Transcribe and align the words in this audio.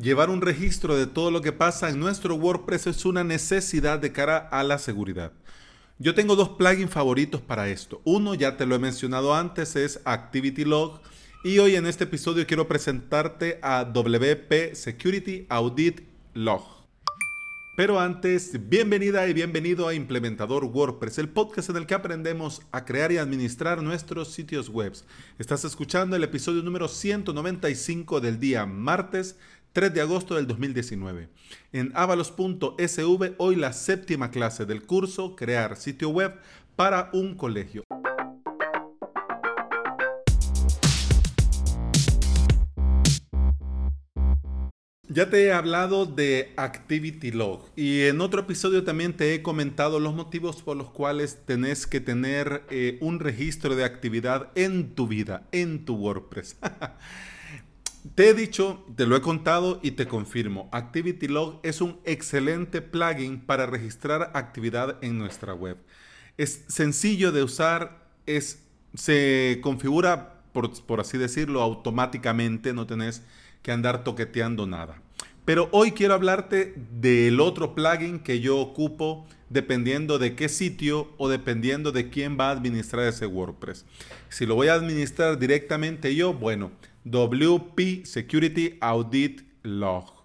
Llevar 0.00 0.30
un 0.30 0.40
registro 0.40 0.96
de 0.96 1.08
todo 1.08 1.32
lo 1.32 1.40
que 1.40 1.50
pasa 1.50 1.88
en 1.88 1.98
nuestro 1.98 2.36
WordPress 2.36 2.86
es 2.86 3.04
una 3.04 3.24
necesidad 3.24 3.98
de 3.98 4.12
cara 4.12 4.36
a 4.38 4.62
la 4.62 4.78
seguridad. 4.78 5.32
Yo 5.98 6.14
tengo 6.14 6.36
dos 6.36 6.50
plugins 6.50 6.92
favoritos 6.92 7.40
para 7.40 7.68
esto. 7.68 8.00
Uno, 8.04 8.34
ya 8.34 8.56
te 8.56 8.64
lo 8.64 8.76
he 8.76 8.78
mencionado 8.78 9.34
antes, 9.34 9.74
es 9.74 10.00
Activity 10.04 10.64
Log. 10.64 11.00
Y 11.42 11.58
hoy 11.58 11.74
en 11.74 11.86
este 11.86 12.04
episodio 12.04 12.46
quiero 12.46 12.68
presentarte 12.68 13.58
a 13.60 13.84
WP 13.84 14.76
Security 14.76 15.46
Audit 15.48 16.02
Log. 16.32 16.78
Pero 17.78 18.00
antes, 18.00 18.68
bienvenida 18.68 19.28
y 19.28 19.32
bienvenido 19.32 19.86
a 19.86 19.94
Implementador 19.94 20.64
WordPress, 20.64 21.18
el 21.18 21.28
podcast 21.28 21.70
en 21.70 21.76
el 21.76 21.86
que 21.86 21.94
aprendemos 21.94 22.60
a 22.72 22.84
crear 22.84 23.12
y 23.12 23.18
administrar 23.18 23.84
nuestros 23.84 24.32
sitios 24.32 24.68
web. 24.68 24.94
Estás 25.38 25.64
escuchando 25.64 26.16
el 26.16 26.24
episodio 26.24 26.64
número 26.64 26.88
195 26.88 28.20
del 28.20 28.40
día 28.40 28.66
martes 28.66 29.38
3 29.72 29.92
de 29.92 30.00
agosto 30.00 30.34
del 30.34 30.46
2019. 30.46 31.28
En 31.72 31.92
avalos.sv, 31.94 33.34
hoy 33.38 33.56
la 33.56 33.72
séptima 33.72 34.30
clase 34.30 34.66
del 34.66 34.82
curso 34.82 35.36
Crear 35.36 35.76
sitio 35.76 36.08
web 36.10 36.34
para 36.76 37.10
un 37.12 37.34
colegio. 37.34 37.84
Ya 45.10 45.30
te 45.30 45.46
he 45.46 45.52
hablado 45.52 46.04
de 46.04 46.52
Activity 46.56 47.30
Log 47.30 47.64
y 47.74 48.02
en 48.02 48.20
otro 48.20 48.42
episodio 48.42 48.84
también 48.84 49.14
te 49.14 49.34
he 49.34 49.42
comentado 49.42 50.00
los 50.00 50.14
motivos 50.14 50.62
por 50.62 50.76
los 50.76 50.90
cuales 50.90 51.38
tenés 51.46 51.86
que 51.86 52.00
tener 52.00 52.62
eh, 52.70 52.98
un 53.00 53.18
registro 53.18 53.74
de 53.74 53.84
actividad 53.84 54.50
en 54.54 54.94
tu 54.94 55.08
vida, 55.08 55.48
en 55.50 55.86
tu 55.86 55.96
WordPress. 55.96 56.58
te 58.14 58.28
he 58.28 58.34
dicho, 58.34 58.84
te 58.96 59.06
lo 59.06 59.16
he 59.16 59.20
contado 59.20 59.80
y 59.82 59.92
te 59.92 60.06
confirmo, 60.06 60.68
Activity 60.72 61.28
Log 61.28 61.60
es 61.62 61.80
un 61.80 61.98
excelente 62.04 62.82
plugin 62.82 63.40
para 63.40 63.66
registrar 63.66 64.30
actividad 64.34 64.98
en 65.02 65.18
nuestra 65.18 65.54
web. 65.54 65.78
Es 66.36 66.64
sencillo 66.68 67.32
de 67.32 67.42
usar, 67.42 68.06
es, 68.26 68.64
se 68.94 69.58
configura, 69.62 70.42
por, 70.52 70.84
por 70.84 71.00
así 71.00 71.18
decirlo, 71.18 71.62
automáticamente, 71.62 72.72
no 72.72 72.86
tenés 72.86 73.22
que 73.62 73.72
andar 73.72 74.04
toqueteando 74.04 74.66
nada. 74.66 75.00
Pero 75.44 75.68
hoy 75.72 75.92
quiero 75.92 76.12
hablarte 76.14 76.74
del 77.00 77.40
otro 77.40 77.74
plugin 77.74 78.18
que 78.18 78.40
yo 78.40 78.58
ocupo 78.58 79.26
dependiendo 79.48 80.18
de 80.18 80.34
qué 80.34 80.48
sitio 80.48 81.10
o 81.16 81.28
dependiendo 81.28 81.90
de 81.90 82.10
quién 82.10 82.38
va 82.38 82.48
a 82.48 82.52
administrar 82.52 83.06
ese 83.06 83.26
WordPress. 83.26 83.86
Si 84.28 84.44
lo 84.44 84.54
voy 84.56 84.68
a 84.68 84.74
administrar 84.74 85.38
directamente 85.38 86.14
yo, 86.14 86.34
bueno, 86.34 86.70
WP 87.04 88.04
Security 88.04 88.78
Audit 88.80 89.42
Log. 89.62 90.18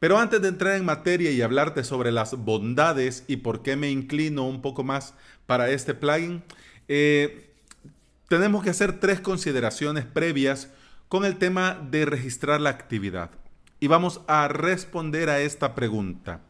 Pero 0.00 0.18
antes 0.18 0.40
de 0.40 0.48
entrar 0.48 0.76
en 0.76 0.84
materia 0.84 1.30
y 1.30 1.42
hablarte 1.42 1.84
sobre 1.84 2.10
las 2.10 2.34
bondades 2.34 3.24
y 3.28 3.36
por 3.36 3.62
qué 3.62 3.76
me 3.76 3.90
inclino 3.90 4.48
un 4.48 4.62
poco 4.62 4.82
más 4.82 5.14
para 5.46 5.70
este 5.70 5.92
plugin, 5.92 6.42
eh, 6.88 7.50
tenemos 8.28 8.64
que 8.64 8.70
hacer 8.70 8.98
tres 8.98 9.20
consideraciones 9.20 10.06
previas 10.06 10.70
con 11.08 11.24
el 11.24 11.36
tema 11.36 11.86
de 11.90 12.06
registrar 12.06 12.60
la 12.60 12.70
actividad. 12.70 13.30
Y 13.78 13.88
vamos 13.88 14.22
a 14.26 14.48
responder 14.48 15.28
a 15.28 15.40
esta 15.40 15.74
pregunta. 15.74 16.40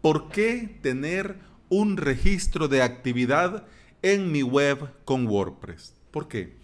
¿Por 0.00 0.30
qué 0.30 0.78
tener 0.82 1.36
un 1.68 1.96
registro 1.98 2.66
de 2.66 2.82
actividad 2.82 3.66
en 4.02 4.32
mi 4.32 4.42
web 4.42 4.90
con 5.04 5.26
WordPress? 5.26 5.94
¿Por 6.10 6.26
qué? 6.26 6.56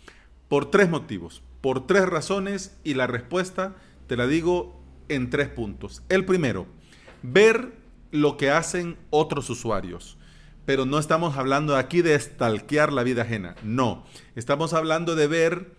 Por 0.48 0.70
tres 0.70 0.89
motivos, 0.89 1.42
por 1.65 1.87
tres 1.87 2.05
razones 2.05 2.77
y 2.84 2.93
la 2.93 3.07
respuesta 3.07 3.75
te 4.07 4.19
la 4.19 4.27
digo 4.27 4.79
en 5.09 5.31
tres 5.31 5.48
puntos. 5.48 6.03
El 6.11 6.27
primero, 6.27 6.67
ver 7.23 7.73
lo 8.11 8.37
que 8.37 8.51
hacen 8.51 8.98
otros 9.09 9.48
usuarios. 9.48 10.19
Pero 10.67 10.84
no 10.84 10.98
estamos 10.98 11.39
hablando 11.39 11.75
aquí 11.79 12.03
de 12.03 12.21
stalkear 12.21 12.93
la 12.93 13.03
vida 13.03 13.22
ajena. 13.22 13.56
No, 13.62 14.05
estamos 14.37 14.75
hablando 14.75 15.15
de 15.15 15.27
ver 15.27 15.72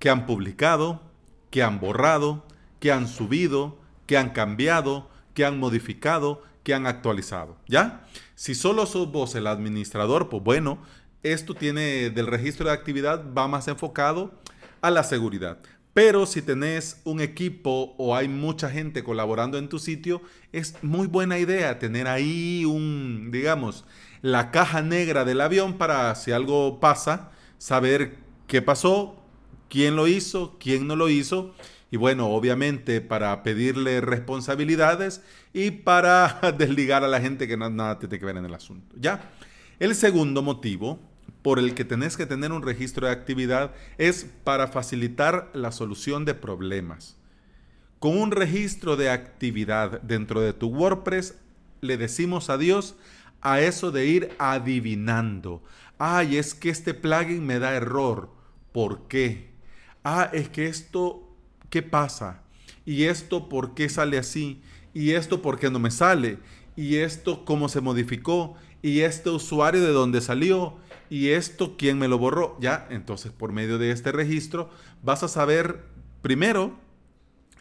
que 0.00 0.10
han 0.10 0.26
publicado, 0.26 1.02
que 1.50 1.62
han 1.62 1.78
borrado, 1.78 2.44
que 2.80 2.90
han 2.90 3.06
subido, 3.06 3.78
que 4.06 4.18
han 4.18 4.30
cambiado, 4.30 5.08
que 5.34 5.44
han 5.44 5.60
modificado, 5.60 6.42
que 6.64 6.74
han 6.74 6.84
actualizado. 6.84 7.58
¿Ya? 7.68 8.08
Si 8.34 8.56
solo 8.56 8.86
sos 8.86 9.12
vos 9.12 9.36
el 9.36 9.46
administrador, 9.46 10.30
pues 10.30 10.42
bueno, 10.42 10.80
esto 11.22 11.54
tiene 11.54 12.10
del 12.10 12.26
registro 12.26 12.66
de 12.66 12.72
actividad, 12.72 13.22
va 13.32 13.46
más 13.46 13.68
enfocado 13.68 14.32
a 14.80 14.90
la 14.90 15.02
seguridad. 15.02 15.58
Pero 15.94 16.26
si 16.26 16.42
tenés 16.42 17.00
un 17.04 17.20
equipo 17.20 17.94
o 17.98 18.14
hay 18.14 18.28
mucha 18.28 18.70
gente 18.70 19.02
colaborando 19.02 19.58
en 19.58 19.68
tu 19.68 19.78
sitio, 19.78 20.22
es 20.52 20.76
muy 20.82 21.08
buena 21.08 21.38
idea 21.38 21.78
tener 21.78 22.06
ahí 22.06 22.64
un, 22.64 23.30
digamos, 23.32 23.84
la 24.22 24.50
caja 24.50 24.80
negra 24.80 25.24
del 25.24 25.40
avión 25.40 25.76
para 25.76 26.14
si 26.14 26.30
algo 26.30 26.78
pasa, 26.78 27.30
saber 27.58 28.16
qué 28.46 28.62
pasó, 28.62 29.22
quién 29.68 29.96
lo 29.96 30.06
hizo, 30.06 30.56
quién 30.60 30.86
no 30.86 30.94
lo 30.94 31.08
hizo. 31.08 31.54
Y 31.90 31.96
bueno, 31.96 32.28
obviamente 32.28 33.00
para 33.00 33.42
pedirle 33.42 34.00
responsabilidades 34.00 35.22
y 35.52 35.70
para 35.70 36.38
desligar 36.58 37.02
a 37.02 37.08
la 37.08 37.20
gente 37.20 37.48
que 37.48 37.56
no, 37.56 37.70
nada 37.70 37.98
tiene 37.98 38.18
que 38.18 38.26
ver 38.26 38.36
en 38.36 38.44
el 38.44 38.54
asunto. 38.54 38.94
¿Ya? 39.00 39.32
El 39.80 39.94
segundo 39.94 40.42
motivo 40.42 41.00
por 41.48 41.58
el 41.58 41.74
que 41.74 41.86
tenés 41.86 42.18
que 42.18 42.26
tener 42.26 42.52
un 42.52 42.60
registro 42.60 43.06
de 43.06 43.12
actividad 43.14 43.72
es 43.96 44.26
para 44.44 44.68
facilitar 44.68 45.48
la 45.54 45.72
solución 45.72 46.26
de 46.26 46.34
problemas. 46.34 47.16
Con 48.00 48.18
un 48.18 48.32
registro 48.32 48.96
de 48.96 49.08
actividad 49.08 50.02
dentro 50.02 50.42
de 50.42 50.52
tu 50.52 50.66
WordPress, 50.66 51.36
le 51.80 51.96
decimos 51.96 52.50
adiós 52.50 52.96
a 53.40 53.62
eso 53.62 53.90
de 53.90 54.04
ir 54.04 54.30
adivinando. 54.38 55.62
Ay, 55.96 56.36
es 56.36 56.52
que 56.52 56.68
este 56.68 56.92
plugin 56.92 57.46
me 57.46 57.58
da 57.58 57.72
error. 57.72 58.28
¿Por 58.72 59.08
qué? 59.08 59.48
ah, 60.04 60.28
es 60.34 60.50
que 60.50 60.66
esto, 60.66 61.34
¿qué 61.70 61.80
pasa? 61.80 62.42
¿Y 62.84 63.04
esto 63.04 63.48
por 63.48 63.72
qué 63.72 63.88
sale 63.88 64.18
así? 64.18 64.60
¿Y 64.92 65.12
esto 65.12 65.40
por 65.40 65.58
qué 65.58 65.70
no 65.70 65.78
me 65.78 65.92
sale? 65.92 66.40
¿Y 66.76 66.96
esto 66.96 67.46
cómo 67.46 67.70
se 67.70 67.80
modificó? 67.80 68.54
¿Y 68.82 69.00
este 69.00 69.30
usuario 69.30 69.80
de 69.80 69.92
dónde 69.92 70.20
salió? 70.20 70.76
¿Y 71.10 71.28
esto 71.28 71.76
quién 71.78 71.98
me 71.98 72.08
lo 72.08 72.18
borró? 72.18 72.56
Ya, 72.60 72.86
entonces 72.90 73.32
por 73.32 73.52
medio 73.52 73.78
de 73.78 73.90
este 73.90 74.12
registro 74.12 74.70
vas 75.02 75.22
a 75.22 75.28
saber 75.28 75.84
primero 76.22 76.72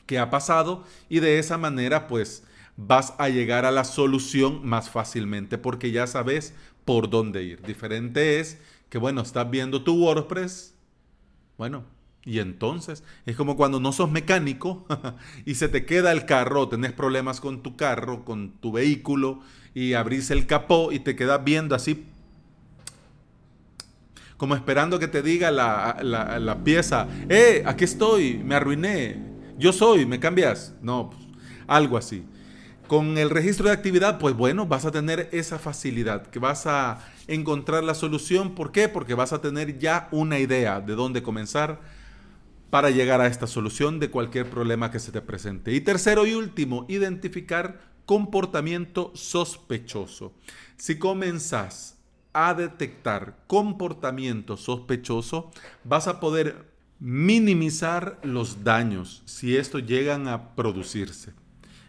qué 0.06 0.19
ha 0.19 0.30
pasado 0.30 0.84
y 1.09 1.19
de 1.19 1.40
esa 1.40 1.57
manera 1.57 2.07
pues 2.07 2.44
vas 2.75 3.13
a 3.18 3.30
llegar 3.30 3.66
a 3.66 3.72
la 3.72 3.84
solución 3.84 4.66
más 4.66 4.90
fácilmente 4.90 5.57
porque 5.57 5.91
ya 5.91 6.07
sabes 6.07 6.53
por 6.86 7.09
dónde 7.09 7.44
ir. 7.44 7.62
Diferente 7.62 8.40
es 8.40 8.59
que 8.90 8.97
bueno, 8.97 9.22
estás 9.22 9.50
viendo 9.50 9.84
tu 9.84 9.96
WordPress, 9.96 10.74
bueno, 11.57 11.84
y 12.24 12.40
entonces 12.40 13.03
es 13.25 13.36
como 13.36 13.56
cuando 13.56 13.80
no 13.80 13.91
sos 13.91 14.12
mecánico 14.12 14.86
y 15.46 15.56
se 15.56 15.69
te 15.69 15.86
queda 15.86 16.12
el 16.12 16.25
carro, 16.25 16.68
tenés 16.68 16.94
problemas 16.94 17.40
con 17.41 17.63
tu 17.63 17.75
carro, 17.75 18.25
con 18.25 18.52
tu 18.59 18.72
vehículo 18.72 19.41
y 19.74 19.94
abrís 19.94 20.31
el 20.31 20.47
capó 20.47 20.91
y 20.91 21.00
te 21.00 21.16
quedas 21.16 21.44
viendo 21.44 21.75
así 21.75 22.06
como 24.38 24.56
esperando 24.56 25.00
que 25.00 25.08
te 25.08 25.22
diga 25.22 25.52
la, 25.52 26.58
pieza, 26.64 27.08
eh, 27.28 27.64
aquí 27.66 27.84
estoy, 27.84 28.38
me 28.44 28.56
arruiné, 28.56 29.18
yo 29.58 29.74
soy, 29.74 30.06
me 30.06 30.20
cambias. 30.20 30.74
No, 30.81 31.09
pues, 31.09 31.22
algo 31.68 31.98
así. 31.98 32.24
Con 32.88 33.18
el 33.18 33.30
registro 33.30 33.68
de 33.68 33.74
actividad, 33.74 34.18
pues 34.18 34.36
bueno, 34.36 34.66
vas 34.66 34.86
a 34.86 34.92
tener 34.92 35.28
esa 35.34 35.59
facilidad, 35.59 36.28
que 36.28 36.40
vas 36.40 36.68
a 36.68 37.00
encontrar 37.28 37.84
la 37.84 37.94
solución. 37.94 38.56
¿Por 38.56 38.72
qué? 38.72 38.88
Porque 38.88 39.14
vas 39.14 39.34
a 39.34 39.42
tener 39.42 39.78
ya 39.78 40.08
una 40.12 40.40
idea 40.40 40.80
de 40.80 40.96
dónde 40.96 41.22
comenzar 41.22 41.81
para 42.69 42.90
llegar 42.90 43.19
a 43.19 43.28
esta 43.28 43.48
solución 43.48 44.00
de 44.00 44.09
cualquier 44.09 44.50
problema 44.50 44.92
que 44.92 45.00
se 45.00 45.12
te 45.12 45.22
presente. 45.22 45.74
Y 45.74 45.81
tercero 45.81 46.25
y 46.25 46.33
último, 46.33 46.86
identificar 46.88 47.80
comportamiento 48.06 49.12
sospechoso. 49.16 50.33
Si 50.78 50.98
comenzás 50.98 51.96
a 52.38 52.54
detectar 52.54 53.36
comportamiento 53.48 54.57
sospechoso, 54.57 55.50
vas 55.84 56.07
a 56.07 56.19
poder 56.19 56.68
minimizar 57.00 58.19
los 58.22 58.63
daños 58.63 59.24
si 59.25 59.57
estos 59.57 59.88
llegan 59.88 60.28
a 60.28 60.56
producirse. 60.56 61.34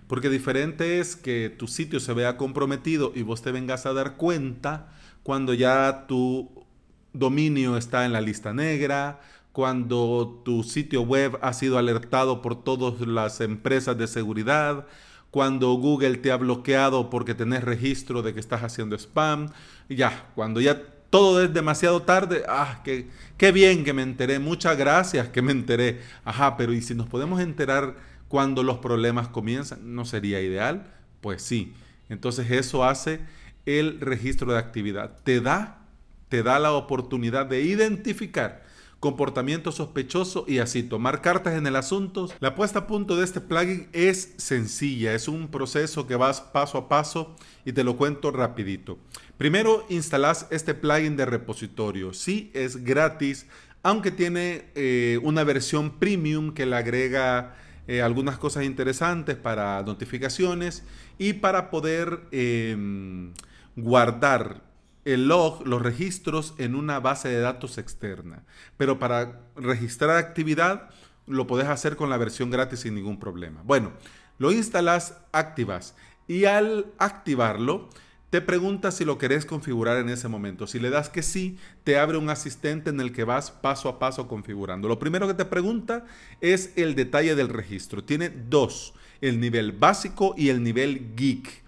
Porque 0.06 0.30
diferente 0.30 1.00
es 1.00 1.16
que 1.16 1.50
tu 1.50 1.68
sitio 1.68 2.00
se 2.00 2.14
vea 2.14 2.38
comprometido 2.38 3.12
y 3.14 3.20
vos 3.20 3.42
te 3.42 3.52
vengas 3.52 3.84
a 3.84 3.92
dar 3.92 4.16
cuenta 4.16 4.90
cuando 5.22 5.52
ya 5.52 6.06
tu 6.08 6.64
dominio 7.12 7.76
está 7.76 8.06
en 8.06 8.14
la 8.14 8.22
lista 8.22 8.54
negra, 8.54 9.20
cuando 9.52 10.40
tu 10.46 10.62
sitio 10.62 11.02
web 11.02 11.38
ha 11.42 11.52
sido 11.52 11.76
alertado 11.76 12.40
por 12.40 12.62
todas 12.64 13.06
las 13.06 13.42
empresas 13.42 13.98
de 13.98 14.06
seguridad, 14.06 14.86
cuando 15.30 15.72
Google 15.74 16.16
te 16.16 16.32
ha 16.32 16.36
bloqueado 16.36 17.10
porque 17.10 17.34
tenés 17.34 17.62
registro 17.62 18.22
de 18.22 18.34
que 18.34 18.40
estás 18.40 18.62
haciendo 18.62 18.96
spam, 18.96 19.50
ya, 19.88 20.30
cuando 20.34 20.60
ya 20.60 20.82
todo 21.10 21.42
es 21.42 21.52
demasiado 21.52 22.02
tarde, 22.02 22.44
ah, 22.48 22.82
qué, 22.84 23.52
bien 23.52 23.84
que 23.84 23.92
me 23.92 24.02
enteré, 24.02 24.38
muchas 24.38 24.76
gracias 24.76 25.28
que 25.28 25.42
me 25.42 25.52
enteré, 25.52 26.00
ajá, 26.24 26.56
pero 26.56 26.72
¿y 26.72 26.82
si 26.82 26.94
nos 26.94 27.08
podemos 27.08 27.40
enterar 27.40 27.96
cuando 28.28 28.62
los 28.62 28.78
problemas 28.78 29.28
comienzan. 29.28 29.94
¿No 29.94 30.04
sería 30.04 30.40
ideal? 30.40 30.86
Pues 31.20 31.42
sí. 31.42 31.74
Entonces 32.08 32.50
eso 32.50 32.84
hace 32.84 33.20
el 33.66 34.00
registro 34.00 34.52
de 34.52 34.58
actividad. 34.58 35.16
Te 35.24 35.40
da, 35.40 35.86
te 36.28 36.42
da 36.42 36.58
la 36.58 36.72
oportunidad 36.72 37.46
de 37.46 37.62
identificar 37.62 38.67
comportamiento 39.00 39.70
sospechoso 39.70 40.44
y 40.48 40.58
así 40.58 40.82
tomar 40.82 41.20
cartas 41.20 41.54
en 41.56 41.66
el 41.66 41.76
asunto. 41.76 42.28
La 42.40 42.54
puesta 42.54 42.80
a 42.80 42.86
punto 42.86 43.16
de 43.16 43.24
este 43.24 43.40
plugin 43.40 43.88
es 43.92 44.34
sencilla, 44.38 45.14
es 45.14 45.28
un 45.28 45.48
proceso 45.48 46.06
que 46.06 46.16
vas 46.16 46.40
paso 46.40 46.78
a 46.78 46.88
paso 46.88 47.36
y 47.64 47.72
te 47.72 47.84
lo 47.84 47.96
cuento 47.96 48.30
rapidito. 48.30 48.98
Primero 49.36 49.86
instalas 49.88 50.46
este 50.50 50.74
plugin 50.74 51.16
de 51.16 51.26
repositorio. 51.26 52.12
Sí, 52.12 52.50
es 52.54 52.82
gratis, 52.84 53.46
aunque 53.82 54.10
tiene 54.10 54.66
eh, 54.74 55.20
una 55.22 55.44
versión 55.44 55.98
premium 55.98 56.52
que 56.52 56.66
le 56.66 56.76
agrega 56.76 57.54
eh, 57.86 58.02
algunas 58.02 58.36
cosas 58.36 58.64
interesantes 58.64 59.36
para 59.36 59.82
notificaciones 59.82 60.82
y 61.18 61.34
para 61.34 61.70
poder 61.70 62.20
em, 62.32 63.32
guardar 63.76 64.67
el 65.14 65.28
log, 65.28 65.66
los 65.66 65.80
registros 65.80 66.54
en 66.58 66.74
una 66.74 67.00
base 67.00 67.28
de 67.28 67.40
datos 67.40 67.78
externa. 67.78 68.44
Pero 68.76 68.98
para 68.98 69.40
registrar 69.56 70.16
actividad 70.16 70.90
lo 71.26 71.46
puedes 71.46 71.68
hacer 71.68 71.96
con 71.96 72.10
la 72.10 72.16
versión 72.16 72.50
gratis 72.50 72.80
sin 72.80 72.94
ningún 72.94 73.18
problema. 73.18 73.62
Bueno, 73.64 73.92
lo 74.38 74.52
instalas, 74.52 75.18
activas 75.32 75.94
y 76.26 76.44
al 76.44 76.86
activarlo 76.98 77.88
te 78.30 78.42
pregunta 78.42 78.90
si 78.90 79.06
lo 79.06 79.16
querés 79.16 79.46
configurar 79.46 79.96
en 79.96 80.10
ese 80.10 80.28
momento. 80.28 80.66
Si 80.66 80.78
le 80.78 80.90
das 80.90 81.08
que 81.08 81.22
sí, 81.22 81.56
te 81.84 81.98
abre 81.98 82.18
un 82.18 82.28
asistente 82.28 82.90
en 82.90 83.00
el 83.00 83.12
que 83.12 83.24
vas 83.24 83.50
paso 83.50 83.88
a 83.88 83.98
paso 83.98 84.28
configurando. 84.28 84.88
Lo 84.88 84.98
primero 84.98 85.26
que 85.26 85.32
te 85.32 85.46
pregunta 85.46 86.04
es 86.42 86.74
el 86.76 86.94
detalle 86.94 87.34
del 87.34 87.48
registro. 87.48 88.04
Tiene 88.04 88.28
dos, 88.28 88.92
el 89.22 89.40
nivel 89.40 89.72
básico 89.72 90.34
y 90.36 90.50
el 90.50 90.62
nivel 90.62 91.14
geek. 91.16 91.67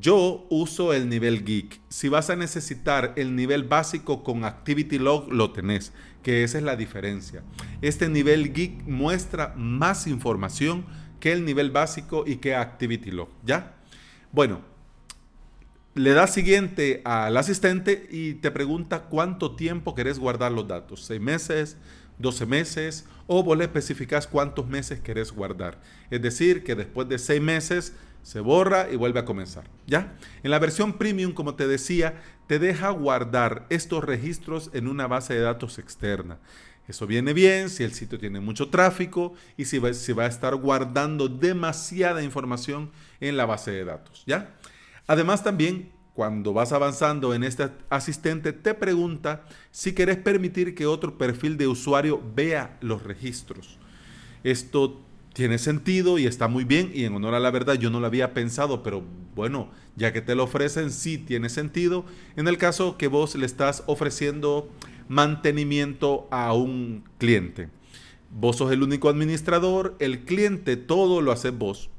Yo 0.00 0.46
uso 0.50 0.92
el 0.92 1.08
nivel 1.08 1.44
geek. 1.44 1.80
Si 1.88 2.08
vas 2.08 2.30
a 2.30 2.36
necesitar 2.36 3.12
el 3.16 3.36
nivel 3.36 3.64
básico 3.64 4.22
con 4.22 4.44
Activity 4.44 4.98
Log, 4.98 5.32
lo 5.32 5.52
tenés, 5.52 5.92
que 6.22 6.44
esa 6.44 6.58
es 6.58 6.64
la 6.64 6.76
diferencia. 6.76 7.42
Este 7.82 8.08
nivel 8.08 8.52
geek 8.52 8.86
muestra 8.86 9.54
más 9.56 10.06
información 10.06 10.84
que 11.20 11.32
el 11.32 11.44
nivel 11.44 11.70
básico 11.70 12.24
y 12.26 12.36
que 12.36 12.54
Activity 12.54 13.10
Log, 13.10 13.28
¿ya? 13.44 13.74
Bueno, 14.32 14.62
le 15.94 16.10
das 16.10 16.34
siguiente 16.34 17.02
al 17.04 17.36
asistente 17.36 18.08
y 18.10 18.34
te 18.34 18.50
pregunta 18.50 19.04
cuánto 19.04 19.54
tiempo 19.54 19.94
querés 19.94 20.18
guardar 20.18 20.50
los 20.50 20.66
datos. 20.66 21.04
¿Seis 21.04 21.20
meses? 21.20 21.76
12 22.18 22.46
meses 22.46 23.06
o 23.26 23.42
vos 23.42 23.56
le 23.56 23.64
especificas 23.64 24.26
cuántos 24.26 24.66
meses 24.66 25.00
querés 25.00 25.32
guardar. 25.32 25.80
Es 26.10 26.20
decir, 26.22 26.64
que 26.64 26.74
después 26.74 27.08
de 27.08 27.18
seis 27.18 27.40
meses 27.40 27.94
se 28.24 28.40
borra 28.40 28.90
y 28.90 28.96
vuelve 28.96 29.20
a 29.20 29.24
comenzar. 29.24 29.70
¿Ya? 29.86 30.16
En 30.42 30.50
la 30.50 30.58
versión 30.58 30.94
premium, 30.94 31.32
como 31.32 31.54
te 31.54 31.68
decía, 31.68 32.20
te 32.48 32.58
deja 32.58 32.90
guardar 32.90 33.66
estos 33.70 34.02
registros 34.02 34.70
en 34.72 34.88
una 34.88 35.06
base 35.06 35.34
de 35.34 35.40
datos 35.40 35.78
externa. 35.78 36.38
Eso 36.88 37.06
viene 37.06 37.32
bien 37.32 37.70
si 37.70 37.84
el 37.84 37.92
sitio 37.92 38.18
tiene 38.18 38.40
mucho 38.40 38.68
tráfico 38.68 39.34
y 39.56 39.66
si 39.66 39.78
va, 39.78 39.92
si 39.94 40.12
va 40.12 40.24
a 40.24 40.28
estar 40.28 40.56
guardando 40.56 41.28
demasiada 41.28 42.22
información 42.22 42.90
en 43.20 43.36
la 43.36 43.46
base 43.46 43.70
de 43.70 43.84
datos. 43.84 44.24
¿Ya? 44.26 44.54
Además 45.06 45.44
también 45.44 45.92
cuando 46.14 46.52
vas 46.52 46.72
avanzando 46.72 47.34
en 47.34 47.42
este 47.42 47.70
asistente, 47.90 48.52
te 48.52 48.72
pregunta 48.72 49.44
si 49.70 49.92
querés 49.92 50.16
permitir 50.16 50.74
que 50.74 50.86
otro 50.86 51.18
perfil 51.18 51.56
de 51.56 51.66
usuario 51.66 52.22
vea 52.34 52.78
los 52.80 53.02
registros. 53.02 53.78
Esto 54.44 55.04
tiene 55.34 55.58
sentido 55.58 56.18
y 56.18 56.26
está 56.26 56.48
muy 56.48 56.64
bien 56.64 56.90
y 56.94 57.04
en 57.04 57.14
honor 57.14 57.34
a 57.34 57.40
la 57.40 57.50
verdad 57.50 57.74
yo 57.74 57.90
no 57.90 58.00
lo 58.00 58.06
había 58.06 58.32
pensado, 58.32 58.82
pero 58.82 59.02
bueno, 59.34 59.68
ya 59.96 60.12
que 60.12 60.22
te 60.22 60.34
lo 60.34 60.44
ofrecen, 60.44 60.90
sí 60.90 61.18
tiene 61.18 61.48
sentido. 61.48 62.06
En 62.36 62.48
el 62.48 62.56
caso 62.56 62.96
que 62.96 63.08
vos 63.08 63.34
le 63.34 63.44
estás 63.44 63.82
ofreciendo 63.86 64.70
mantenimiento 65.08 66.28
a 66.30 66.54
un 66.54 67.04
cliente. 67.18 67.68
Vos 68.30 68.56
sos 68.56 68.72
el 68.72 68.82
único 68.82 69.08
administrador, 69.08 69.96
el 69.98 70.24
cliente 70.24 70.76
todo 70.76 71.20
lo 71.20 71.32
hace 71.32 71.50
vos 71.50 71.90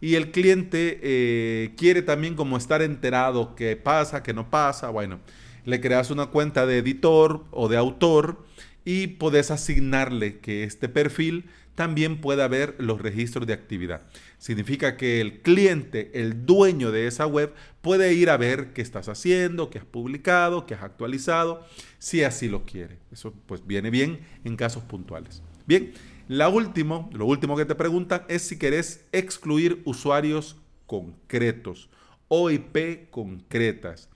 y 0.00 0.14
el 0.14 0.30
cliente 0.30 0.98
eh, 1.02 1.74
quiere 1.76 2.02
también 2.02 2.34
como 2.36 2.56
estar 2.56 2.82
enterado 2.82 3.54
qué 3.54 3.76
pasa, 3.76 4.22
qué 4.22 4.32
no 4.32 4.48
pasa. 4.48 4.88
Bueno, 4.88 5.20
le 5.64 5.80
creas 5.80 6.10
una 6.10 6.26
cuenta 6.26 6.66
de 6.66 6.78
editor 6.78 7.44
o 7.50 7.68
de 7.68 7.76
autor 7.76 8.46
y 8.84 9.08
podés 9.08 9.50
asignarle 9.50 10.38
que 10.38 10.64
este 10.64 10.88
perfil 10.88 11.46
también 11.78 12.20
pueda 12.20 12.48
ver 12.48 12.74
los 12.78 13.00
registros 13.00 13.46
de 13.46 13.52
actividad. 13.52 14.02
Significa 14.38 14.96
que 14.96 15.20
el 15.20 15.42
cliente, 15.42 16.10
el 16.20 16.44
dueño 16.44 16.90
de 16.90 17.06
esa 17.06 17.24
web, 17.24 17.54
puede 17.82 18.14
ir 18.14 18.30
a 18.30 18.36
ver 18.36 18.72
qué 18.72 18.82
estás 18.82 19.08
haciendo, 19.08 19.70
qué 19.70 19.78
has 19.78 19.84
publicado, 19.84 20.66
qué 20.66 20.74
has 20.74 20.82
actualizado, 20.82 21.64
si 22.00 22.24
así 22.24 22.48
lo 22.48 22.64
quiere. 22.66 22.98
Eso 23.12 23.32
pues 23.46 23.64
viene 23.64 23.90
bien 23.90 24.18
en 24.42 24.56
casos 24.56 24.82
puntuales. 24.82 25.40
Bien, 25.68 25.92
la 26.26 26.48
último, 26.48 27.10
lo 27.12 27.26
último 27.26 27.56
que 27.56 27.64
te 27.64 27.76
preguntan 27.76 28.24
es 28.26 28.42
si 28.42 28.58
querés 28.58 29.04
excluir 29.12 29.80
usuarios 29.84 30.56
concretos 30.86 31.90
o 32.26 32.50
IP 32.50 33.08
concretas. 33.12 34.08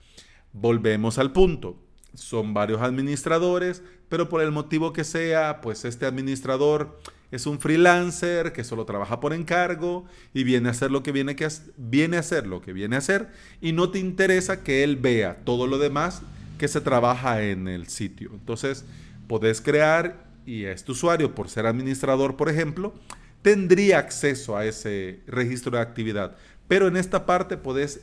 Volvemos 0.51 1.17
al 1.17 1.31
punto. 1.31 1.79
Son 2.13 2.53
varios 2.53 2.81
administradores, 2.81 3.83
pero 4.09 4.27
por 4.27 4.41
el 4.41 4.51
motivo 4.51 4.91
que 4.91 5.05
sea, 5.05 5.61
pues 5.61 5.85
este 5.85 6.05
administrador 6.05 6.99
es 7.33 7.47
un 7.47 7.59
freelancer 7.59 8.53
que 8.53 8.63
solo 8.63 8.85
trabaja 8.85 9.19
por 9.19 9.33
encargo 9.33 10.05
y 10.35 10.43
viene 10.43 10.67
a 10.67 10.71
hacer 10.71 10.91
lo 10.91 11.01
que 11.01 11.11
viene, 11.11 11.35
que, 11.35 11.47
viene 11.77 12.17
a 12.17 12.19
hacer 12.19 12.45
lo 12.45 12.61
que 12.61 12.73
viene 12.73 12.95
a 12.95 12.99
hacer 12.99 13.29
y 13.59 13.71
no 13.71 13.89
te 13.89 13.97
interesa 13.97 14.61
que 14.63 14.83
él 14.83 14.97
vea 14.97 15.37
todo 15.43 15.65
lo 15.65 15.79
demás 15.79 16.21
que 16.59 16.67
se 16.67 16.79
trabaja 16.79 17.41
en 17.41 17.67
el 17.67 17.87
sitio. 17.87 18.29
Entonces, 18.33 18.85
podés 19.27 19.61
crear 19.61 20.27
y 20.45 20.65
este 20.65 20.91
usuario, 20.91 21.33
por 21.33 21.49
ser 21.49 21.65
administrador, 21.65 22.37
por 22.37 22.49
ejemplo, 22.49 22.93
tendría 23.41 23.97
acceso 23.97 24.55
a 24.55 24.67
ese 24.67 25.21
registro 25.25 25.71
de 25.71 25.81
actividad. 25.81 26.35
Pero 26.67 26.87
en 26.87 26.97
esta 26.97 27.25
parte 27.25 27.57
podés 27.57 28.01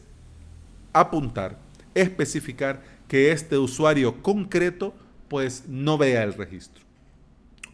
apuntar, 0.93 1.57
especificar 1.95 2.83
que 3.07 3.31
este 3.31 3.59
usuario 3.59 4.23
concreto 4.23 4.93
pues 5.29 5.69
no 5.69 5.99
vea 5.99 6.25
el 6.25 6.35
registro. 6.35 6.83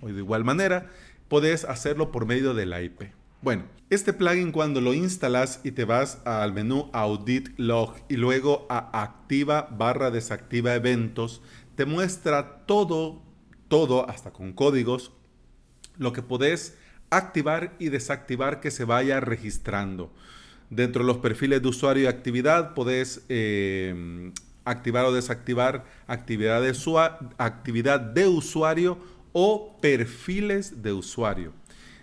O 0.02 0.09
de 0.09 0.19
igual 0.19 0.44
manera, 0.44 0.91
podés 1.28 1.64
hacerlo 1.64 2.12
por 2.12 2.26
medio 2.26 2.55
de 2.55 2.67
la 2.67 2.82
IP. 2.82 3.12
Bueno, 3.43 3.64
este 3.90 4.12
plugin 4.12 4.52
cuando 4.52 4.81
lo 4.81 4.94
instalas 4.94 5.61
y 5.62 5.73
te 5.73 5.85
vas 5.85 6.21
al 6.25 6.52
menú 6.52 6.90
Audit 6.92 7.59
Log 7.59 7.95
y 8.09 8.16
luego 8.16 8.66
a 8.68 9.02
Activa 9.02 9.68
barra 9.71 10.11
Desactiva 10.11 10.75
Eventos, 10.75 11.42
te 11.76 11.85
muestra 11.85 12.64
todo 12.66 13.26
todo, 13.68 14.09
hasta 14.09 14.33
con 14.33 14.52
códigos, 14.52 15.12
lo 15.99 16.12
que 16.12 16.23
podés 16.23 16.76
activar 17.11 17.75
y 17.78 17.88
desactivar 17.88 18.61
que 18.61 18.71
se 18.71 18.85
vaya 18.85 19.21
registrando. 19.21 20.12
Dentro 20.71 21.02
de 21.02 21.06
los 21.06 21.18
perfiles 21.18 21.62
de 21.62 21.68
usuario 21.68 22.04
y 22.04 22.06
actividad 22.06 22.75
podés 22.75 23.25
eh, 23.28 24.33
activar 24.64 25.04
o 25.04 25.12
desactivar 25.12 25.85
actividad 26.06 26.61
de, 26.61 26.75
actividad 27.38 28.00
de 28.00 28.26
usuario 28.26 28.99
o 29.38 29.76
perfiles 29.83 30.83
de 30.83 30.95
usuario. 30.95 31.52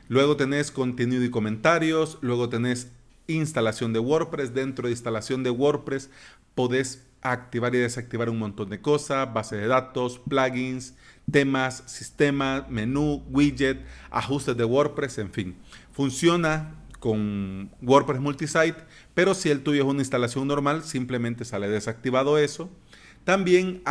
Luego 0.08 0.38
tenés 0.38 0.70
contenido 0.70 1.24
y 1.24 1.32
comentarios, 1.32 2.20
luego 2.22 2.48
tenés 2.48 2.92
instalación 3.26 3.92
de 3.92 3.98
WordPress. 3.98 4.54
Dentro 4.54 4.86
de 4.86 4.92
instalación 4.92 5.42
de 5.42 5.50
WordPress 5.50 6.12
podés 6.54 7.08
activar 7.24 7.74
y 7.74 7.80
desactivar 7.80 8.30
un 8.30 8.38
montón 8.38 8.70
de 8.70 8.82
cosas, 8.82 9.34
base 9.34 9.56
de 9.56 9.66
datos, 9.66 10.20
plugins, 10.30 10.94
temas, 11.32 11.82
sistema, 11.88 12.68
menú, 12.70 13.24
widget, 13.32 13.84
ajustes 14.12 14.56
de 14.56 14.66
WordPress, 14.66 15.18
en 15.18 15.32
fin. 15.32 15.56
Funciona 15.92 16.76
con 17.00 17.72
WordPress 17.82 18.22
Multisite, 18.22 18.78
pero 19.16 19.34
si 19.34 19.50
el 19.50 19.64
tuyo 19.64 19.82
es 19.82 19.90
una 19.90 20.02
instalación 20.02 20.48
normal, 20.48 20.84
simplemente 20.84 21.46
sale 21.46 21.68
desactivado 21.68 22.38
eso. 22.38 22.70
También 23.24 23.82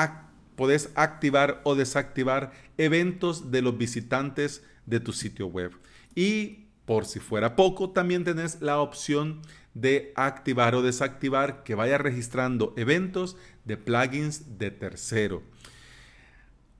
puedes 0.56 0.90
activar 0.94 1.60
o 1.64 1.74
desactivar 1.74 2.52
eventos 2.78 3.50
de 3.50 3.62
los 3.62 3.76
visitantes 3.76 4.62
de 4.86 5.00
tu 5.00 5.12
sitio 5.12 5.46
web. 5.46 5.72
Y 6.14 6.66
por 6.84 7.04
si 7.04 7.20
fuera 7.20 7.56
poco, 7.56 7.90
también 7.90 8.24
tenés 8.24 8.60
la 8.60 8.80
opción 8.80 9.40
de 9.74 10.12
activar 10.16 10.74
o 10.74 10.82
desactivar 10.82 11.62
que 11.62 11.74
vaya 11.74 11.98
registrando 11.98 12.74
eventos 12.76 13.36
de 13.64 13.76
plugins 13.76 14.58
de 14.58 14.70
tercero. 14.70 15.42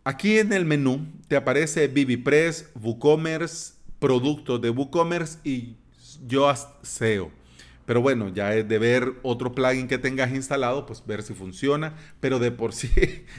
Aquí 0.04 0.38
en 0.38 0.52
el 0.52 0.64
menú 0.64 1.06
te 1.28 1.36
aparece 1.36 1.86
ViviPress, 1.86 2.70
WooCommerce, 2.80 3.74
productos 3.98 4.60
de 4.60 4.70
WooCommerce 4.70 5.38
y 5.44 5.76
Yoast 6.26 6.84
SEO. 6.84 7.30
Pero 7.86 8.00
bueno, 8.00 8.28
ya 8.28 8.54
es 8.54 8.68
de 8.68 8.78
ver 8.78 9.14
otro 9.22 9.52
plugin 9.52 9.88
que 9.88 9.98
tengas 9.98 10.32
instalado, 10.32 10.86
pues 10.86 11.04
ver 11.06 11.22
si 11.22 11.34
funciona. 11.34 11.94
Pero 12.20 12.38
de 12.38 12.50
por 12.50 12.72
sí 12.74 12.90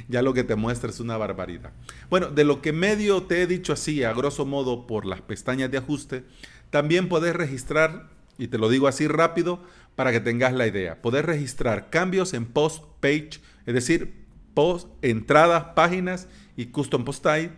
ya 0.08 0.22
lo 0.22 0.34
que 0.34 0.44
te 0.44 0.56
muestra 0.56 0.90
es 0.90 1.00
una 1.00 1.18
barbaridad. 1.18 1.72
Bueno, 2.10 2.28
de 2.28 2.44
lo 2.44 2.62
que 2.62 2.74
medio 2.74 3.24
te 3.24 3.42
he 3.42 3.48
dicho 3.48 3.74
así, 3.74 4.04
a 4.04 4.14
grosso 4.14 4.46
modo, 4.46 4.88
por 4.88 5.06
las 5.06 5.22
pestañas 5.22 5.72
de 5.72 5.78
ajuste, 5.78 6.24
También 6.70 7.08
puedes 7.08 7.36
registrar, 7.36 8.10
y 8.38 8.48
te 8.48 8.58
lo 8.58 8.68
digo 8.68 8.88
así 8.88 9.08
rápido 9.08 9.62
para 9.96 10.12
que 10.12 10.20
tengas 10.20 10.54
la 10.54 10.66
idea, 10.66 11.02
puedes 11.02 11.24
registrar 11.24 11.90
cambios 11.92 12.34
en 12.34 12.46
post 12.46 12.84
page, 13.00 13.42
es 13.66 13.74
decir, 13.74 14.26
post, 14.54 14.88
entradas, 15.02 15.66
páginas 15.76 16.28
y 16.56 16.68
custom 16.68 17.06
post 17.06 17.24
type, 17.24 17.54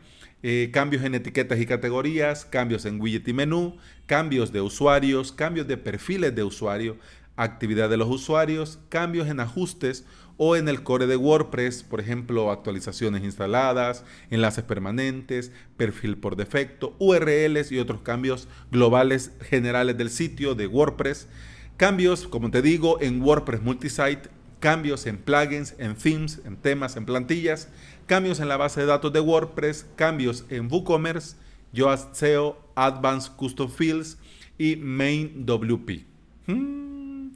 eh, 0.47 0.69
cambios 0.71 1.03
en 1.03 1.15
etiquetas 1.15 1.59
y 1.59 1.65
categorías, 1.65 2.45
cambios 2.45 2.85
en 2.85 3.01
widget 3.01 3.27
y 3.27 3.33
menú, 3.33 3.77
cambios 4.05 4.51
de 4.51 4.61
usuarios, 4.61 5.31
cambios 5.31 5.65
de 5.65 5.75
perfiles 5.75 6.35
de 6.35 6.43
usuario, 6.43 6.97
actividad 7.35 7.89
de 7.89 7.97
los 7.97 8.07
usuarios, 8.07 8.77
cambios 8.89 9.27
en 9.27 9.39
ajustes 9.39 10.05
o 10.37 10.55
en 10.55 10.69
el 10.69 10.83
core 10.83 11.07
de 11.07 11.15
WordPress, 11.15 11.81
por 11.81 11.99
ejemplo, 11.99 12.51
actualizaciones 12.51 13.23
instaladas, 13.23 14.03
enlaces 14.29 14.63
permanentes, 14.63 15.51
perfil 15.77 16.15
por 16.15 16.35
defecto, 16.35 16.95
URLs 16.99 17.71
y 17.71 17.79
otros 17.79 18.01
cambios 18.01 18.47
globales 18.71 19.31
generales 19.41 19.97
del 19.97 20.11
sitio 20.11 20.53
de 20.53 20.67
WordPress. 20.67 21.27
Cambios, 21.75 22.27
como 22.27 22.51
te 22.51 22.61
digo, 22.61 23.01
en 23.01 23.19
WordPress 23.19 23.63
Multisite, 23.63 24.29
cambios 24.59 25.05
en 25.05 25.17
plugins, 25.17 25.75
en 25.77 25.95
themes, 25.95 26.41
en 26.45 26.57
temas, 26.57 26.95
en 26.95 27.05
plantillas, 27.05 27.69
cambios 28.05 28.39
en 28.39 28.47
la 28.47 28.57
base 28.57 28.81
de 28.81 28.85
datos 28.85 29.11
de 29.13 29.19
WordPress, 29.19 29.85
cambios 29.95 30.45
en 30.49 30.71
WooCommerce, 30.71 31.35
Yoast 31.73 32.15
SEO, 32.15 32.57
Advanced 32.75 33.33
Custom 33.35 33.69
Fields 33.69 34.17
y 34.57 34.75
Main 34.75 35.45
WP. 35.45 36.05
Hmm, 36.47 37.29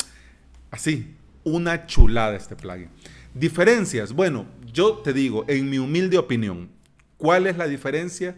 así, 0.72 1.16
una 1.44 1.86
chulada 1.86 2.36
este 2.36 2.56
plugin. 2.56 2.90
Diferencias, 3.34 4.14
bueno, 4.14 4.46
yo 4.74 4.98
te 4.98 5.14
digo, 5.14 5.46
en 5.48 5.70
mi 5.70 5.78
humilde 5.78 6.18
opinión, 6.18 6.70
¿cuál 7.18 7.48
es 7.48 7.58
la 7.58 7.68
diferencia 7.68 8.36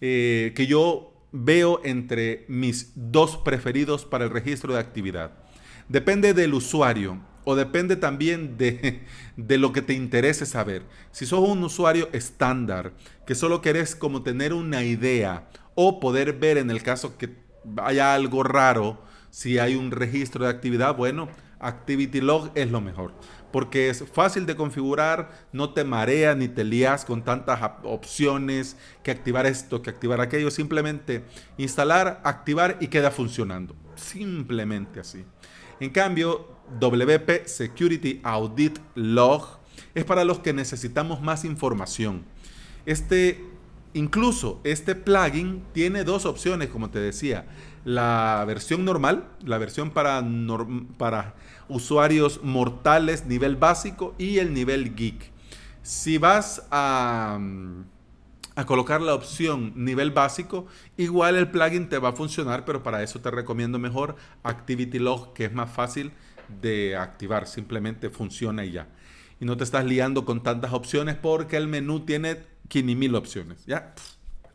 eh, 0.00 0.52
que 0.54 0.66
yo 0.66 1.12
veo 1.32 1.80
entre 1.84 2.44
mis 2.48 2.92
dos 2.94 3.36
preferidos 3.36 4.04
para 4.04 4.24
el 4.24 4.30
registro 4.30 4.74
de 4.74 4.80
actividad? 4.80 5.32
Depende 5.88 6.34
del 6.34 6.54
usuario 6.54 7.20
o 7.44 7.54
depende 7.54 7.96
también 7.96 8.56
de, 8.56 9.02
de, 9.36 9.58
lo 9.58 9.72
que 9.72 9.82
te 9.82 9.92
interese 9.92 10.46
saber. 10.46 10.82
Si 11.12 11.26
sos 11.26 11.48
un 11.48 11.62
usuario 11.62 12.08
estándar, 12.12 12.92
que 13.26 13.34
solo 13.34 13.60
querés 13.60 13.94
como 13.94 14.22
tener 14.22 14.52
una 14.52 14.82
idea 14.82 15.48
o 15.74 16.00
poder 16.00 16.34
ver 16.34 16.58
en 16.58 16.70
el 16.70 16.82
caso 16.82 17.16
que 17.18 17.36
haya 17.82 18.14
algo 18.14 18.42
raro, 18.42 19.02
si 19.30 19.58
hay 19.58 19.74
un 19.74 19.90
registro 19.90 20.44
de 20.44 20.50
actividad, 20.50 20.96
bueno, 20.96 21.28
Activity 21.58 22.20
Log 22.20 22.50
es 22.54 22.70
lo 22.70 22.80
mejor, 22.80 23.12
porque 23.50 23.88
es 23.88 24.04
fácil 24.12 24.46
de 24.46 24.54
configurar, 24.54 25.46
no 25.52 25.72
te 25.72 25.82
marea 25.82 26.34
ni 26.34 26.46
te 26.46 26.62
lías 26.62 27.04
con 27.04 27.24
tantas 27.24 27.60
opciones, 27.82 28.76
que 29.02 29.10
activar 29.10 29.46
esto, 29.46 29.82
que 29.82 29.90
activar 29.90 30.20
aquello, 30.20 30.50
simplemente 30.50 31.24
instalar, 31.56 32.20
activar 32.24 32.76
y 32.80 32.88
queda 32.88 33.10
funcionando. 33.10 33.74
Simplemente 33.96 35.00
así. 35.00 35.24
En 35.80 35.90
cambio, 35.90 36.53
WP 36.78 37.46
Security 37.46 38.20
Audit 38.22 38.78
Log 38.94 39.58
es 39.94 40.04
para 40.04 40.24
los 40.24 40.40
que 40.40 40.52
necesitamos 40.52 41.20
más 41.22 41.44
información. 41.44 42.24
Este, 42.86 43.44
incluso 43.92 44.60
este 44.64 44.94
plugin 44.94 45.62
tiene 45.72 46.04
dos 46.04 46.26
opciones, 46.26 46.68
como 46.68 46.90
te 46.90 46.98
decía 46.98 47.46
la 47.84 48.42
versión 48.46 48.84
normal, 48.84 49.28
la 49.44 49.58
versión 49.58 49.90
para, 49.90 50.24
para 50.96 51.34
usuarios 51.68 52.40
mortales 52.42 53.26
nivel 53.26 53.56
básico 53.56 54.14
y 54.18 54.38
el 54.38 54.54
nivel 54.54 54.94
geek. 54.94 55.32
Si 55.82 56.16
vas 56.16 56.66
a, 56.70 57.38
a 58.56 58.64
colocar 58.64 59.02
la 59.02 59.14
opción 59.14 59.72
nivel 59.76 60.12
básico, 60.12 60.66
igual 60.96 61.36
el 61.36 61.50
plugin 61.50 61.88
te 61.90 61.98
va 61.98 62.10
a 62.10 62.12
funcionar, 62.12 62.64
pero 62.64 62.82
para 62.82 63.02
eso 63.02 63.20
te 63.20 63.30
recomiendo 63.30 63.78
mejor 63.78 64.16
Activity 64.42 64.98
Log, 64.98 65.34
que 65.34 65.44
es 65.44 65.52
más 65.52 65.70
fácil 65.70 66.12
de 66.48 66.96
activar, 66.96 67.46
simplemente 67.46 68.10
funciona 68.10 68.64
y 68.64 68.72
ya. 68.72 68.88
Y 69.40 69.44
no 69.44 69.56
te 69.56 69.64
estás 69.64 69.84
liando 69.84 70.24
con 70.24 70.42
tantas 70.42 70.72
opciones 70.72 71.16
porque 71.16 71.56
el 71.56 71.68
menú 71.68 72.00
tiene 72.00 72.38
500 72.68 72.98
mil 72.98 73.14
opciones, 73.14 73.66
¿ya? 73.66 73.94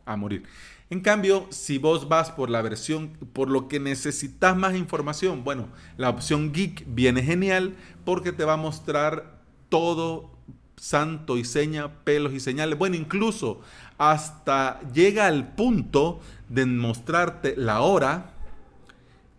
A 0.04 0.16
morir. 0.16 0.44
En 0.90 1.00
cambio, 1.00 1.46
si 1.50 1.78
vos 1.78 2.08
vas 2.08 2.32
por 2.32 2.50
la 2.50 2.62
versión, 2.62 3.10
por 3.32 3.48
lo 3.48 3.68
que 3.68 3.78
necesitas 3.78 4.56
más 4.56 4.74
información, 4.74 5.44
bueno, 5.44 5.68
la 5.96 6.08
opción 6.08 6.52
Geek 6.52 6.84
viene 6.88 7.22
genial 7.22 7.76
porque 8.04 8.32
te 8.32 8.44
va 8.44 8.54
a 8.54 8.56
mostrar 8.56 9.40
todo 9.68 10.32
santo 10.76 11.36
y 11.36 11.44
seña, 11.44 12.02
pelos 12.02 12.32
y 12.32 12.40
señales. 12.40 12.76
Bueno, 12.76 12.96
incluso 12.96 13.60
hasta 13.98 14.80
llega 14.92 15.26
al 15.26 15.54
punto 15.54 16.20
de 16.48 16.66
mostrarte 16.66 17.54
la 17.56 17.82
hora, 17.82 18.32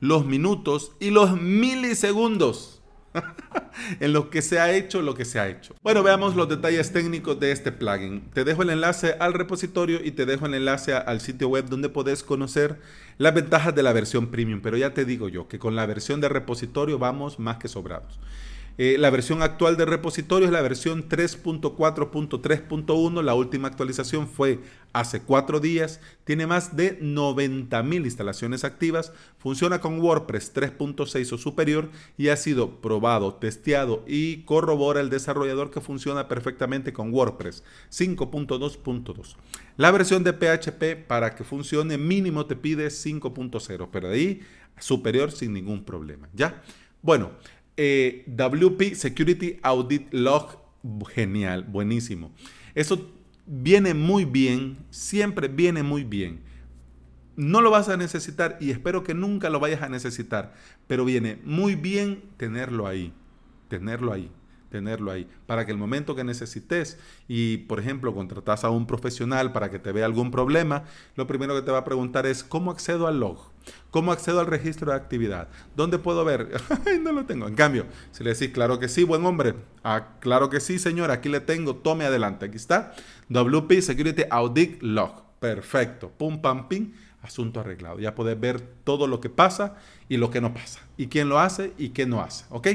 los 0.01 0.25
minutos 0.25 0.91
y 0.99 1.11
los 1.11 1.39
milisegundos 1.39 2.81
en 3.99 4.13
lo 4.13 4.29
que 4.29 4.41
se 4.41 4.59
ha 4.59 4.71
hecho 4.73 5.01
lo 5.01 5.15
que 5.15 5.25
se 5.25 5.39
ha 5.39 5.47
hecho. 5.47 5.75
Bueno, 5.81 6.03
veamos 6.03 6.35
los 6.35 6.49
detalles 6.49 6.91
técnicos 6.91 7.39
de 7.39 7.51
este 7.51 7.71
plugin. 7.71 8.21
Te 8.33 8.43
dejo 8.43 8.63
el 8.63 8.71
enlace 8.71 9.15
al 9.19 9.33
repositorio 9.33 10.03
y 10.03 10.11
te 10.11 10.25
dejo 10.25 10.45
el 10.45 10.53
enlace 10.55 10.93
al 10.93 11.21
sitio 11.21 11.49
web 11.49 11.65
donde 11.67 11.89
puedes 11.89 12.23
conocer 12.23 12.79
las 13.17 13.33
ventajas 13.33 13.75
de 13.75 13.83
la 13.83 13.93
versión 13.93 14.27
premium. 14.27 14.61
Pero 14.61 14.77
ya 14.77 14.93
te 14.93 15.05
digo 15.05 15.29
yo 15.29 15.47
que 15.47 15.59
con 15.59 15.75
la 15.75 15.85
versión 15.85 16.19
de 16.19 16.29
repositorio 16.29 16.99
vamos 16.99 17.39
más 17.39 17.57
que 17.57 17.67
sobrados. 17.67 18.19
Eh, 18.77 18.97
la 18.97 19.09
versión 19.09 19.41
actual 19.41 19.77
de 19.77 19.85
repositorio 19.85 20.47
es 20.47 20.51
la 20.51 20.61
versión 20.61 21.09
3.4.3.1. 21.09 23.21
La 23.21 23.33
última 23.33 23.67
actualización 23.67 24.27
fue 24.27 24.59
hace 24.93 25.21
cuatro 25.21 25.59
días. 25.59 25.99
Tiene 26.23 26.47
más 26.47 26.75
de 26.75 26.99
90.000 26.99 28.05
instalaciones 28.05 28.63
activas. 28.63 29.11
Funciona 29.37 29.81
con 29.81 29.99
WordPress 29.99 30.53
3.6 30.53 31.33
o 31.33 31.37
superior 31.37 31.89
y 32.17 32.29
ha 32.29 32.37
sido 32.37 32.81
probado, 32.81 33.35
testeado 33.35 34.03
y 34.07 34.43
corrobora 34.43 35.01
el 35.01 35.09
desarrollador 35.09 35.71
que 35.71 35.81
funciona 35.81 36.27
perfectamente 36.27 36.93
con 36.93 37.13
WordPress 37.13 37.63
5.2.2. 37.91 39.35
La 39.77 39.91
versión 39.91 40.23
de 40.23 40.33
PHP 40.33 41.07
para 41.07 41.35
que 41.35 41.43
funcione 41.43 41.97
mínimo 41.97 42.45
te 42.45 42.55
pide 42.55 42.87
5.0, 42.87 43.89
pero 43.91 44.09
de 44.09 44.15
ahí 44.15 44.41
superior 44.79 45.31
sin 45.31 45.53
ningún 45.53 45.83
problema. 45.83 46.29
¿Ya? 46.33 46.61
Bueno, 47.01 47.31
eh, 47.77 48.23
WP 48.27 48.95
Security 48.95 49.59
Audit 49.61 50.13
Log, 50.13 50.57
genial, 51.13 51.63
buenísimo. 51.63 52.31
Eso 52.75 53.11
viene 53.45 53.93
muy 53.93 54.25
bien, 54.25 54.77
siempre 54.89 55.47
viene 55.47 55.83
muy 55.83 56.03
bien. 56.03 56.41
No 57.35 57.61
lo 57.61 57.71
vas 57.71 57.89
a 57.89 57.97
necesitar 57.97 58.57
y 58.59 58.71
espero 58.71 59.03
que 59.03 59.13
nunca 59.13 59.49
lo 59.49 59.59
vayas 59.59 59.81
a 59.81 59.89
necesitar, 59.89 60.53
pero 60.87 61.05
viene 61.05 61.39
muy 61.43 61.75
bien 61.75 62.23
tenerlo 62.37 62.87
ahí, 62.87 63.13
tenerlo 63.69 64.11
ahí 64.11 64.29
tenerlo 64.71 65.11
ahí, 65.11 65.27
para 65.45 65.65
que 65.65 65.71
el 65.71 65.77
momento 65.77 66.15
que 66.15 66.23
necesites 66.23 66.97
y, 67.27 67.57
por 67.57 67.79
ejemplo, 67.79 68.15
contratas 68.15 68.63
a 68.63 68.71
un 68.71 68.87
profesional 68.87 69.51
para 69.51 69.69
que 69.69 69.77
te 69.77 69.91
vea 69.91 70.05
algún 70.05 70.31
problema, 70.31 70.85
lo 71.15 71.27
primero 71.27 71.53
que 71.53 71.61
te 71.61 71.71
va 71.71 71.79
a 71.79 71.83
preguntar 71.83 72.25
es, 72.25 72.43
¿cómo 72.43 72.71
accedo 72.71 73.05
al 73.05 73.19
log? 73.19 73.51
¿Cómo 73.91 74.11
accedo 74.11 74.39
al 74.39 74.47
registro 74.47 74.91
de 74.91 74.97
actividad? 74.97 75.49
¿Dónde 75.75 75.99
puedo 75.99 76.25
ver? 76.25 76.49
no 77.01 77.11
lo 77.11 77.25
tengo. 77.25 77.47
En 77.47 77.55
cambio, 77.55 77.85
si 78.11 78.23
le 78.23 78.33
decís, 78.33 78.49
claro 78.49 78.79
que 78.79 78.87
sí, 78.87 79.03
buen 79.03 79.23
hombre, 79.25 79.53
ah, 79.83 80.15
claro 80.19 80.49
que 80.49 80.59
sí, 80.59 80.79
señor, 80.79 81.11
aquí 81.11 81.29
le 81.29 81.41
tengo, 81.41 81.75
tome 81.75 82.05
adelante, 82.05 82.45
aquí 82.45 82.57
está, 82.57 82.93
WP 83.29 83.81
Security 83.81 84.23
Audit 84.31 84.81
Log. 84.81 85.29
Perfecto, 85.39 86.11
pum, 86.11 86.39
pam, 86.39 86.67
pim 86.67 86.93
asunto 87.21 87.59
arreglado. 87.59 87.99
Ya 87.99 88.15
puedes 88.15 88.39
ver 88.39 88.61
todo 88.61 89.07
lo 89.07 89.21
que 89.21 89.29
pasa 89.29 89.75
y 90.09 90.17
lo 90.17 90.31
que 90.31 90.41
no 90.41 90.53
pasa. 90.53 90.79
Y 90.97 91.07
quién 91.07 91.29
lo 91.29 91.39
hace 91.39 91.73
y 91.77 91.91
quién 91.91 92.09
no 92.09 92.21
hace. 92.21 92.45
¿Ok? 92.49 92.67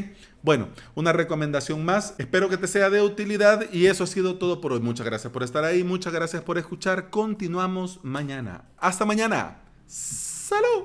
Bueno, 0.42 0.68
una 0.94 1.12
recomendación 1.12 1.84
más. 1.84 2.14
Espero 2.18 2.48
que 2.48 2.56
te 2.56 2.68
sea 2.68 2.90
de 2.90 3.02
utilidad 3.02 3.66
y 3.72 3.86
eso 3.86 4.04
ha 4.04 4.06
sido 4.06 4.36
todo 4.36 4.60
por 4.60 4.72
hoy. 4.72 4.80
Muchas 4.80 5.06
gracias 5.06 5.32
por 5.32 5.42
estar 5.42 5.64
ahí. 5.64 5.84
Muchas 5.84 6.12
gracias 6.12 6.42
por 6.42 6.58
escuchar. 6.58 7.10
Continuamos 7.10 8.00
mañana. 8.02 8.64
Hasta 8.78 9.04
mañana. 9.04 9.58
Salud. 9.86 10.84